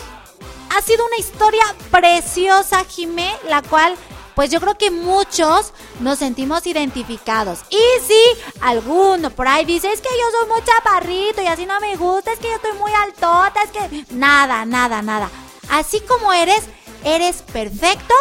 [0.76, 3.96] ha sido una historia preciosa, Jimé, la cual,
[4.34, 7.60] pues yo creo que muchos nos sentimos identificados.
[7.70, 8.20] Y si
[8.60, 12.34] alguno por ahí dice, es que yo soy muy chaparrito y así no me gusta,
[12.34, 14.04] es que yo estoy muy altota, es que...
[14.14, 15.30] Nada, nada, nada.
[15.70, 16.64] Así como eres,
[17.04, 18.14] eres perfecto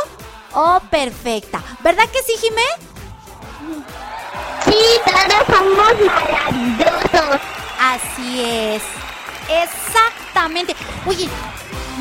[0.54, 1.62] o perfecta.
[1.84, 2.64] ¿Verdad que sí, Jimé?
[4.66, 7.42] Sí, todos somos maravillosos.
[7.80, 8.84] Así es.
[9.48, 10.76] Exactamente.
[11.06, 11.30] Oye,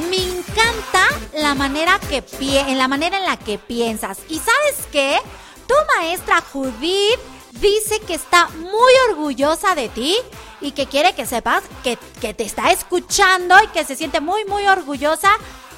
[0.09, 4.18] me encanta la manera que pie en la manera en la que piensas.
[4.28, 5.20] ¿Y sabes qué?
[5.66, 7.20] Tu maestra Judith
[7.53, 10.16] dice que está muy orgullosa de ti
[10.61, 14.45] y que quiere que sepas que, que te está escuchando y que se siente muy,
[14.47, 15.30] muy orgullosa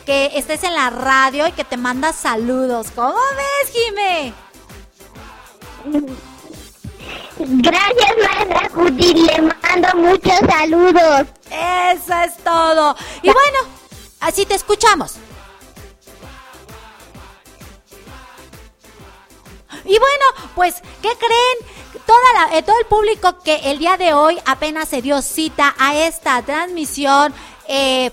[0.05, 2.89] que estés en la radio y que te manda saludos.
[2.95, 4.33] ¿Cómo ves, Jime?
[7.39, 9.17] Gracias, maestra Judith.
[9.17, 11.27] Le mando muchos saludos.
[11.51, 12.97] Eso es todo.
[13.23, 13.59] Y bueno,
[14.21, 15.15] así te escuchamos.
[19.85, 20.25] Y bueno,
[20.55, 21.77] pues, ¿qué creen?
[22.07, 25.75] Toda la- eh, todo el público que el día de hoy apenas se dio cita
[25.79, 27.35] a esta transmisión
[27.69, 28.13] eh,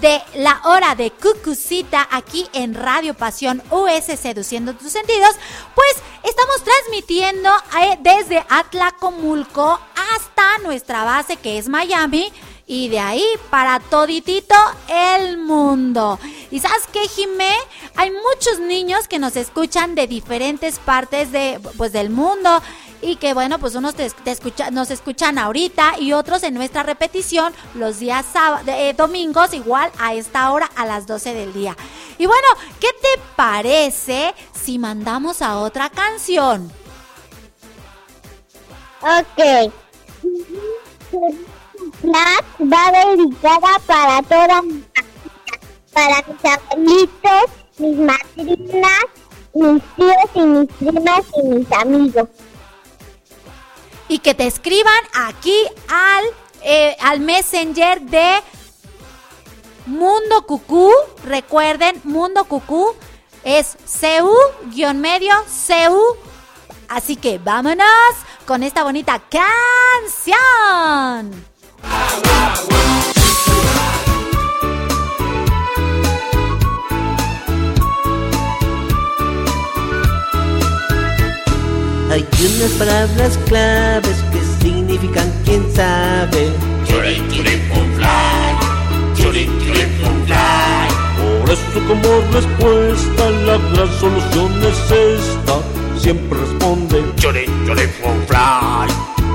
[0.00, 5.30] de la hora de Cucucita aquí en Radio Pasión US Seduciendo tus sentidos,
[5.74, 9.80] pues estamos transmitiendo eh, desde Atlacomulco
[10.14, 12.32] hasta nuestra base que es Miami
[12.66, 14.54] y de ahí para toditito
[14.88, 16.18] el mundo.
[16.50, 17.52] ¿Y sabes qué, Jimé?
[17.96, 22.62] Hay muchos niños que nos escuchan de diferentes partes de, pues, del mundo
[23.02, 24.36] y que bueno, pues unos te, te
[24.72, 29.90] nos escuchan ahorita y otros en nuestra repetición los días sába- de- eh, domingos igual
[29.98, 31.76] a esta hora a las 12 del día.
[32.18, 32.46] Y bueno,
[32.80, 36.70] ¿qué te parece si mandamos a otra canción?
[39.00, 39.70] Ok.
[42.02, 45.60] Va dedicada para todas mis amigas,
[45.92, 49.04] para mis abuelitos, mis madrinas,
[49.54, 52.28] mis tíos y mis primas y mis amigos.
[54.08, 56.24] Y que te escriban aquí al,
[56.62, 58.40] eh, al messenger de
[59.86, 60.92] Mundo Cucú.
[61.24, 62.94] Recuerden, Mundo Cucú
[63.44, 65.34] es CU-medio
[65.66, 66.16] CU.
[66.88, 67.86] Así que vámonos
[68.46, 69.20] con esta bonita
[70.10, 70.38] canción.
[82.10, 86.48] Hay unas palabras claves que significan quién sabe.
[91.18, 95.60] Por eso como respuesta la gran solución es esta.
[95.98, 97.02] Siempre responde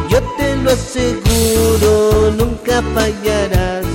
[0.10, 3.86] Yo te lo aseguro, nunca fallarás.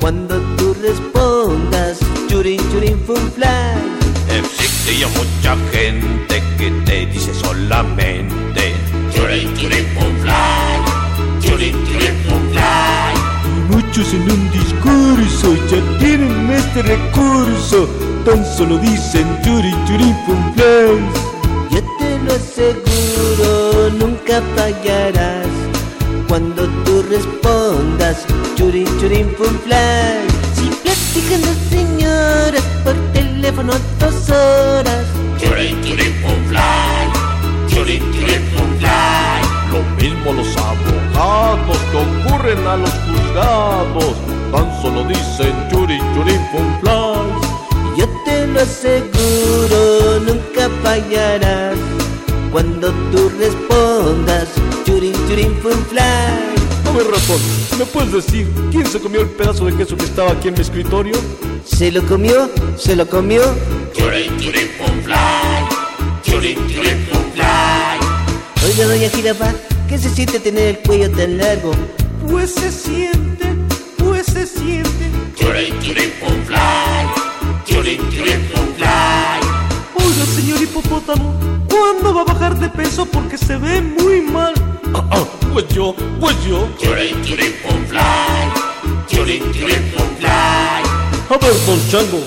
[0.00, 1.98] Cuando tú respondas,
[2.28, 3.96] churin churin fun fly.
[4.38, 6.85] Existe ya mucha gente que
[7.68, 9.56] te dice solamente
[13.68, 17.88] Muchos en un discurso ya tienen este recurso.
[18.24, 20.38] Tan solo dicen churi churi pum.
[21.70, 25.46] Yo te lo aseguro, nunca fallarás.
[26.28, 28.86] Cuando tú respondas, churin
[29.36, 30.26] fun fly.
[30.54, 35.06] Si platican dos señoras por teléfono dos horas.
[39.70, 44.14] Lo mismo los abogados que ocurren a los juzgados.
[44.50, 47.98] Tan solo dicen churi churi flies.
[47.98, 51.76] Yo te lo aseguro, nunca fallarás.
[52.50, 54.48] Cuando tú respondas,
[54.86, 56.00] churin churin fun fly.
[56.00, 57.40] A ver, ratón,
[57.78, 60.60] ¿me puedes decir quién se comió el pedazo de queso que estaba aquí en mi
[60.60, 61.16] escritorio?
[61.66, 62.48] ¿Se lo comió?
[62.78, 63.42] ¿Se lo comió?
[68.78, 69.54] Oiga, doña Jirafa,
[69.88, 71.70] ¿qué se siente tener el cuello tan largo?
[72.28, 73.46] Pues se siente,
[73.96, 75.10] pues se siente.
[79.94, 81.34] Oiga, señor hipopótamo,
[81.70, 83.06] ¿cuándo va a bajar de peso?
[83.06, 84.52] Porque se ve muy mal.
[84.92, 85.24] Ah, ah,
[85.54, 86.68] pues yo, pues yo.
[91.30, 92.20] A ver, don Chango,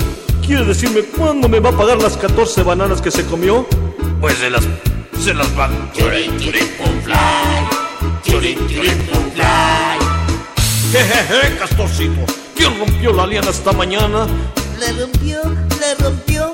[0.44, 3.68] ¿quiere decirme cuándo me va a pagar las 14 bananas que se comió?
[4.20, 4.66] Pues de las
[5.20, 5.92] se las van.
[5.94, 7.16] Churin, churin, pum, fly.
[8.24, 9.98] Churin, churin, pum, fly.
[10.92, 12.26] Jejeje, Castorcito.
[12.56, 14.28] ¿Quién rompió la liana esta mañana?
[14.80, 15.42] La rompió,
[15.80, 16.54] la rompió.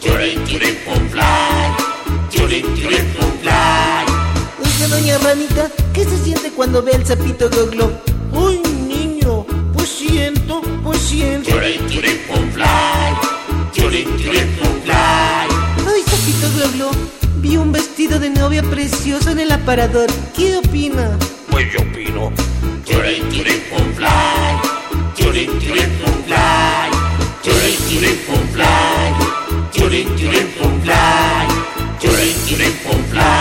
[0.00, 1.24] Churin, churin, pum, fly.
[2.30, 4.04] Churin, churin, pum, fly.
[4.62, 7.92] Oiga, doña Ranita, ¿qué se siente cuando ve al sapito goglo?
[8.32, 11.50] Uy, niño, pues siento, pues siento.
[11.50, 12.64] Churin, churin, pum, fly.
[13.72, 14.94] Churin, churin, pum, fly.
[15.86, 16.90] Ay, sapito goglo,
[17.44, 20.10] vi un vestido de novia precioso en el aparador.
[20.34, 21.18] ¿Qué opina?
[21.50, 22.30] Pues yo opino.
[22.30, 24.56] Pum, fly.
[25.90, 26.90] Pum, fly.
[28.26, 28.48] Pum, fly.
[28.48, 29.12] Pum, fly.
[30.56, 31.44] Pum, fly.
[31.84, 32.30] Pum, fly.
[32.54, 33.34] Pum, fly.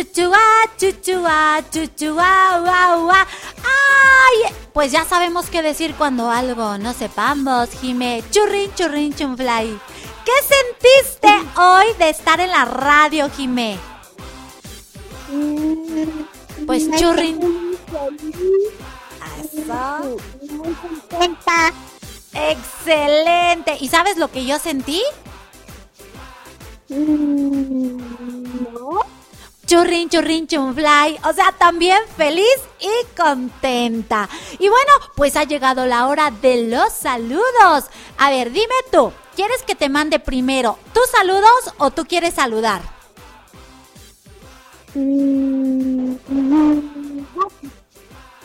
[0.00, 3.12] Chuchua, chuchua, chuchua, guau, guau.
[3.12, 4.54] ¡Ay!
[4.72, 8.24] Pues ya sabemos qué decir cuando algo no sepamos, Jime.
[8.30, 9.78] Churrin, churrin, chunfly.
[10.24, 11.28] ¿Qué sentiste
[11.60, 13.78] hoy de estar en la radio, Jime?
[16.66, 17.76] Pues churrin.
[19.38, 20.18] Eso.
[20.50, 20.74] Muy
[21.10, 21.74] contenta.
[22.32, 23.76] Excelente.
[23.80, 25.02] ¿Y sabes lo que yo sentí?
[26.88, 27.98] Mm,
[28.72, 29.19] No.
[29.70, 31.20] Churrin, churrin, chunfly.
[31.22, 34.28] O sea, también feliz y contenta.
[34.58, 37.84] Y bueno, pues ha llegado la hora de los saludos.
[38.18, 42.82] A ver, dime tú, ¿quieres que te mande primero tus saludos o tú quieres saludar?
[44.94, 46.16] Mm,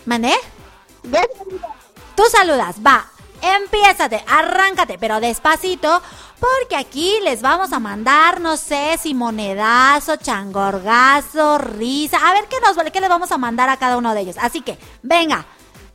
[0.05, 0.35] ¿Mané?
[2.15, 3.14] Tú saludas, va.
[3.41, 6.01] Empiézate, arráncate, pero despacito,
[6.39, 12.17] porque aquí les vamos a mandar, no sé, si monedazo, changorgazo, risa.
[12.27, 14.37] A ver qué nos qué les vamos a mandar a cada uno de ellos.
[14.39, 15.45] Así que, venga,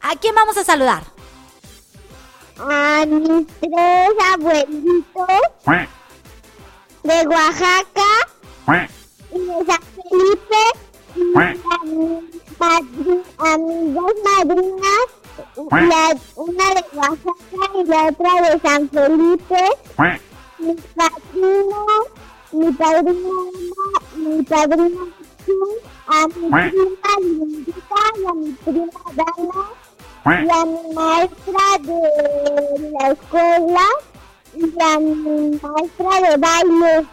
[0.01, 1.05] ¿a quién vamos a saludar?
[2.59, 5.29] A mis tres abuelitos
[7.03, 8.11] de Oaxaca
[9.33, 10.63] y de Felipe
[11.17, 11.23] y
[13.39, 15.07] a mis dos madrinas,
[15.89, 19.63] la- una de Oaxaca y la otra de San Felipe,
[20.59, 21.87] mi padrino,
[22.53, 23.51] mi padrino
[24.17, 25.07] mi padrino
[26.09, 29.63] a mi prima Lindita y a mi prima Dana
[30.45, 33.87] y a mi maestra de la escuela
[34.55, 37.07] y a mi maestra de baile.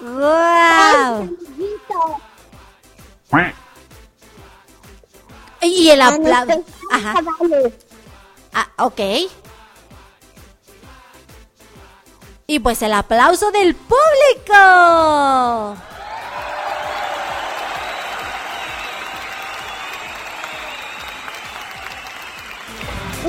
[0.00, 1.20] ¡Wow!
[1.20, 2.16] Amiguitos.
[5.62, 6.64] Y el A aplauso.
[6.90, 7.14] Ajá.
[7.14, 7.72] chavales.
[8.52, 9.00] Ah, ok.
[12.46, 14.54] Y pues el aplauso del público.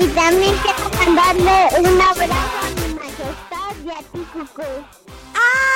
[0.00, 4.62] Y también quiero mandarle un abrazo a mi majestad y a ti, Cucú.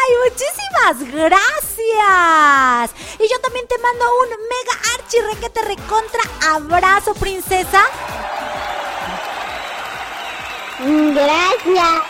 [0.06, 2.90] ¡Ay, muchísimas gracias!
[3.18, 6.20] Y yo también te mando un mega archi requete recontra
[6.52, 7.82] abrazo, princesa.
[10.80, 12.02] Mm, Gracias.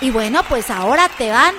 [0.00, 1.54] Y bueno, pues ahora te van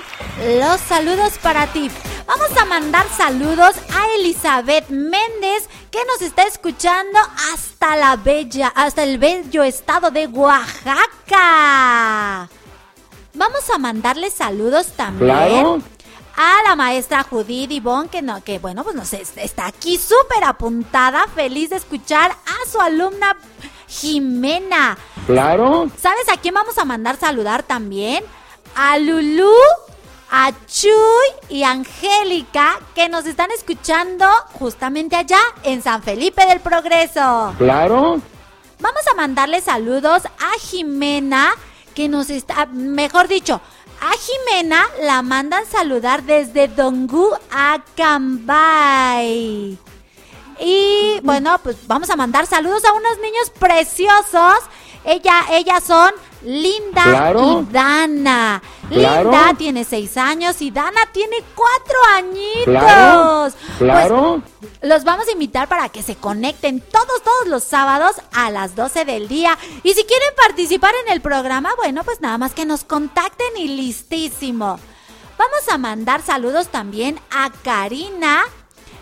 [0.58, 1.90] los saludos para ti.
[2.26, 7.20] Vamos a mandar saludos a Elizabeth Méndez que nos está escuchando
[7.52, 10.98] hasta la bella, hasta el bello estado de Oaxaca.
[13.34, 15.80] Vamos a mandarle saludos también Claro.
[16.36, 20.44] a la maestra Judith Ivonne, que, no, que bueno, pues no sé, está aquí súper
[20.44, 23.36] apuntada, feliz de escuchar a su alumna
[23.88, 24.96] Jimena.
[25.26, 25.90] Claro.
[26.00, 28.24] ¿Sabes a quién vamos a mandar saludar también?
[28.74, 29.52] A Lulú,
[30.30, 30.92] a Chuy
[31.50, 34.26] y Angélica, que nos están escuchando
[34.58, 37.54] justamente allá en San Felipe del Progreso.
[37.58, 38.20] Claro.
[38.80, 41.52] Vamos a mandarle saludos a Jimena,
[41.94, 43.60] que nos está, mejor dicho,
[44.00, 49.78] a Jimena la mandan saludar desde Dongú a Cambay.
[50.60, 54.58] Y bueno, pues vamos a mandar saludos a unos niños preciosos.
[55.04, 56.12] Ella, ellas son
[56.42, 57.60] Linda Claro.
[57.68, 58.62] y Dana.
[58.92, 59.30] Claro.
[59.30, 63.54] Linda tiene seis años y Dana tiene cuatro añitos.
[63.78, 64.42] Claro.
[64.60, 68.74] Pues, los vamos a invitar para que se conecten todos, todos los sábados a las
[68.74, 69.56] 12 del día.
[69.82, 73.68] Y si quieren participar en el programa, bueno, pues nada más que nos contacten y
[73.68, 74.78] listísimo.
[75.38, 78.42] Vamos a mandar saludos también a Karina,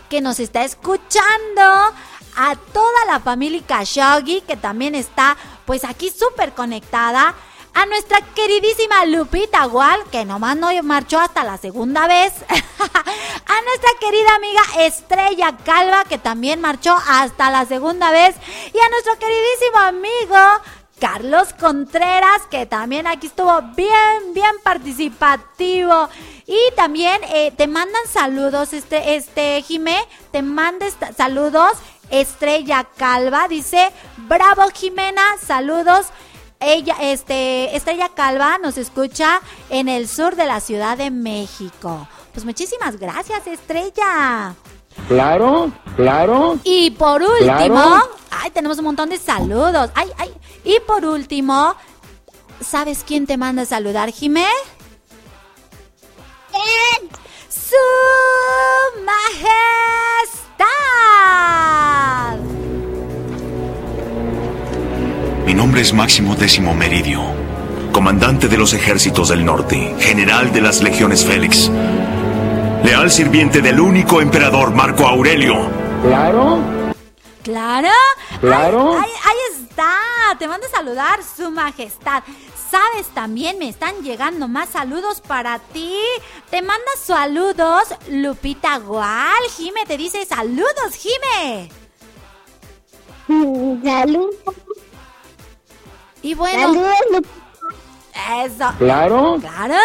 [0.09, 1.63] que nos está escuchando.
[2.37, 5.37] A toda la familia Khashoggi, que también está
[5.67, 7.35] pues aquí súper conectada.
[7.75, 13.91] A nuestra queridísima Lupita Gual, que nomás no marchó hasta la segunda vez, a nuestra
[14.01, 18.35] querida amiga Estrella Calva, que también marchó hasta la segunda vez,
[18.73, 20.39] y a nuestro queridísimo amigo
[21.01, 26.09] Carlos Contreras, que también aquí estuvo bien, bien participativo.
[26.47, 29.99] Y también eh, te mandan saludos, este, este, Jimé,
[30.31, 31.73] te manda esta- saludos.
[32.11, 36.07] Estrella Calva dice, bravo Jimena, saludos.
[36.61, 39.41] Ella, este, Estrella Calva nos escucha
[39.71, 42.07] en el sur de la Ciudad de México.
[42.35, 44.55] Pues muchísimas gracias, Estrella.
[45.09, 46.59] Claro, claro.
[46.65, 48.11] Y por último, Claro.
[48.31, 49.91] ay, tenemos un montón de saludos.
[49.95, 50.33] Ay, ay.
[50.65, 51.75] Y por último,
[52.61, 54.47] ¿sabes quién te manda a saludar, Jimé?
[57.49, 57.77] ¡Su
[61.41, 62.39] Majestad!
[65.47, 67.23] Mi nombre es Máximo Décimo Meridio,
[67.93, 71.71] comandante de los ejércitos del norte, general de las legiones Félix,
[72.85, 75.55] leal sirviente del único emperador Marco Aurelio.
[76.03, 76.59] Claro.
[77.43, 77.89] ¿Claro?
[78.41, 78.93] Claro.
[78.93, 79.95] Ahí, ahí- ahí está.
[80.39, 82.23] Te mando a saludar, Su Majestad.
[82.71, 85.97] Sabes, también me están llegando más saludos para ti.
[86.51, 89.43] Te manda saludos, Lupita Gual.
[89.57, 91.71] Jime te dice saludos, Jime.
[93.85, 94.35] Saludos.
[96.23, 96.61] Y bueno.
[96.61, 97.25] Saludos,
[98.45, 98.73] Eso.
[98.79, 99.39] Claro.
[99.41, 99.77] Claro.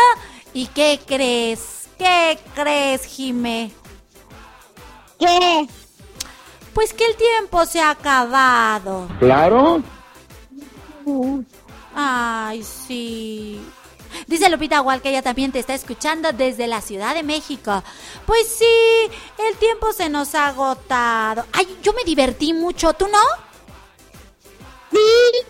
[0.54, 1.88] ¿Y qué crees?
[1.98, 3.72] ¿Qué crees, Jime?
[5.20, 5.68] ¿Qué?
[6.74, 9.08] Pues que el tiempo se ha acabado.
[9.20, 9.82] Claro.
[11.96, 13.62] Ay, sí.
[14.28, 17.84] Dice Lupita Gual que ella también te está escuchando desde la Ciudad de México.
[18.26, 21.46] Pues sí, el tiempo se nos ha agotado.
[21.54, 23.20] Ay, yo me divertí mucho, ¿tú no?
[24.96, 25.46] Sí.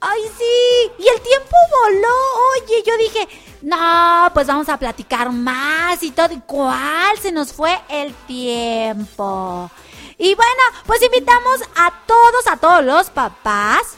[0.00, 0.92] Ay, sí.
[0.98, 2.08] Y el tiempo voló.
[2.54, 3.28] Oye, yo dije,
[3.62, 6.32] no, pues vamos a platicar más y todo.
[6.32, 7.18] ¿Y cuál?
[7.20, 9.70] Se nos fue el tiempo.
[10.18, 13.96] Y bueno, pues invitamos a todos, a todos los papás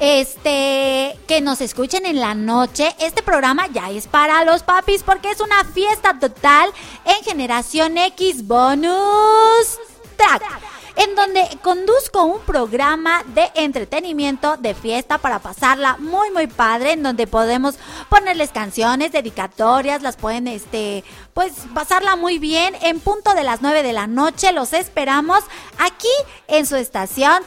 [0.00, 2.94] este, que nos escuchen en la noche.
[2.98, 6.72] Este programa ya es para los papis porque es una fiesta total
[7.04, 9.78] en Generación X Bonus
[10.16, 10.67] Track.
[10.98, 17.04] En donde conduzco un programa de entretenimiento de fiesta para pasarla muy muy padre, en
[17.04, 17.76] donde podemos
[18.08, 22.74] ponerles canciones, dedicatorias, las pueden este, pues pasarla muy bien.
[22.82, 25.38] En punto de las 9 de la noche los esperamos
[25.78, 26.08] aquí
[26.48, 27.44] en su estación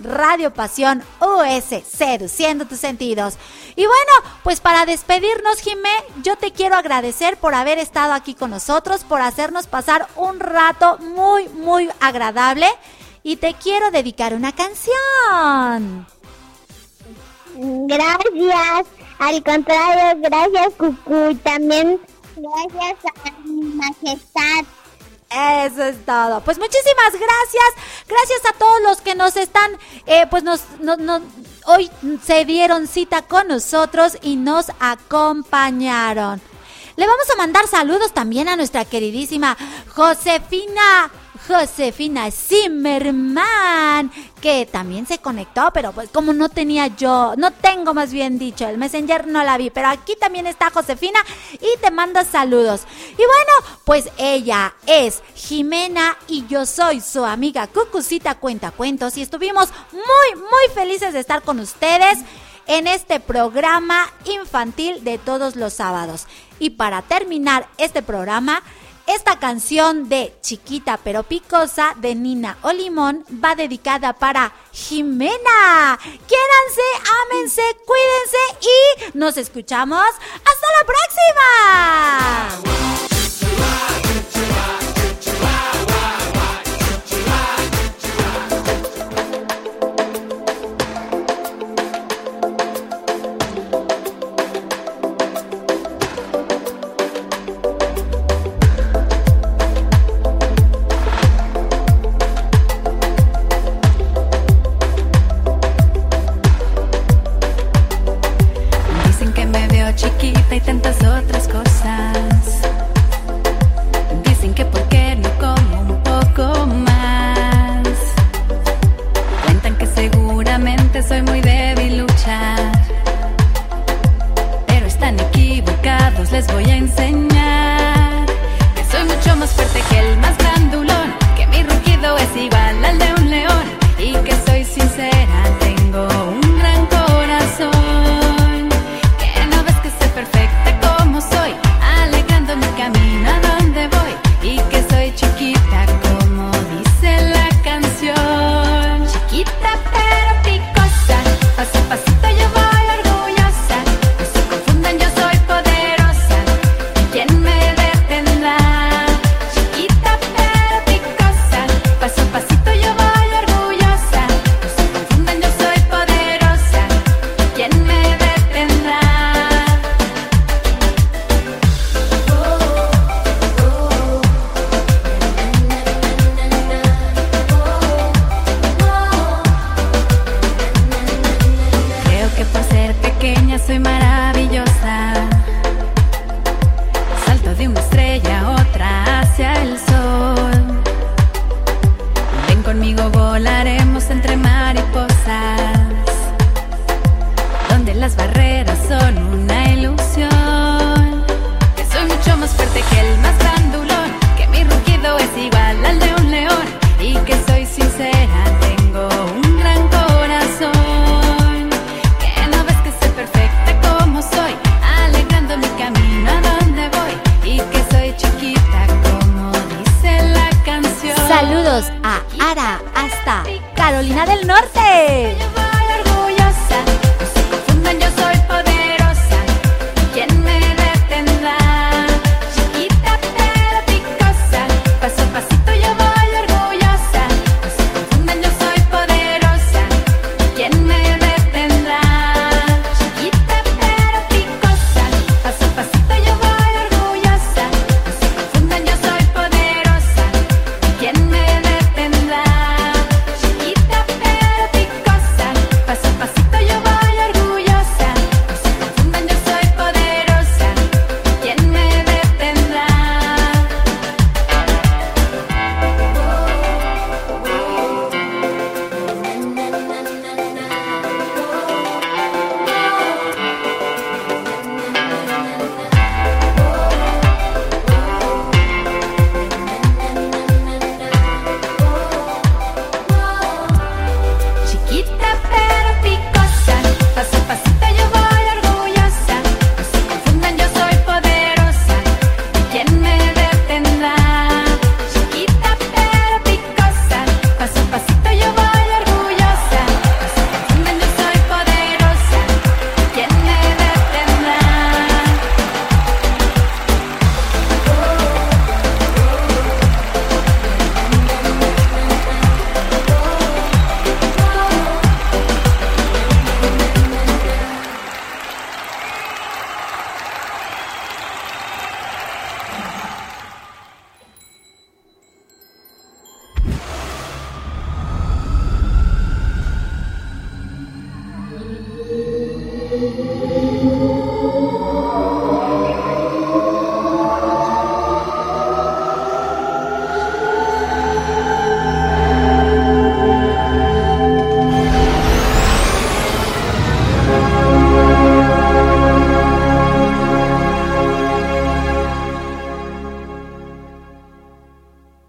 [0.00, 3.34] Radio Pasión US, seduciendo tus sentidos.
[3.76, 5.90] Y bueno, pues para despedirnos, Jimé,
[6.22, 10.98] yo te quiero agradecer por haber estado aquí con nosotros, por hacernos pasar un rato
[10.98, 12.66] muy, muy agradable.
[13.22, 16.06] Y te quiero dedicar una canción.
[17.54, 18.86] Gracias.
[19.18, 21.34] Al contrario, gracias, Cucu.
[21.42, 22.00] También
[22.36, 24.64] gracias a mi majestad.
[25.30, 26.40] Eso es todo.
[26.40, 28.06] Pues muchísimas gracias.
[28.06, 29.76] Gracias a todos los que nos están,
[30.06, 31.20] eh, pues nos, no- no-
[31.66, 31.90] hoy
[32.24, 36.40] se dieron cita con nosotros y nos acompañaron.
[36.96, 39.56] Le vamos a mandar saludos también a nuestra queridísima
[39.94, 41.10] Josefina.
[41.46, 44.10] Josefina Zimmerman,
[44.40, 48.66] que también se conectó, pero pues como no tenía yo, no tengo más bien dicho,
[48.66, 51.20] el Messenger no la vi, pero aquí también está Josefina
[51.54, 52.82] y te manda saludos.
[53.12, 59.22] Y bueno, pues ella es Jimena y yo soy su amiga Cucucita Cuenta Cuentos y
[59.22, 62.18] estuvimos muy, muy felices de estar con ustedes
[62.68, 66.26] en este programa infantil de todos los sábados.
[66.60, 68.62] Y para terminar este programa,
[69.08, 75.98] esta canción de Chiquita pero Picosa de Nina Olimón va dedicada para Jimena.
[76.02, 76.82] Quiéranse,
[77.24, 81.08] ámense, cuídense y nos escuchamos hasta la próxima.